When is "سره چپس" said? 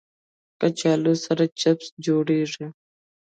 1.25-1.87